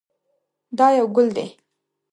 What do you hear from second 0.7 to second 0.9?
دا